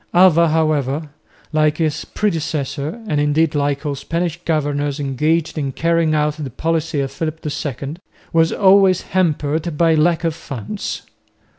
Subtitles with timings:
[0.15, 1.09] Alva however,
[1.53, 7.01] like his predecessor and indeed like all Spanish governors engaged in carrying out the policy
[7.01, 7.97] of Philip II,
[8.33, 11.03] was always hampered by lack of funds.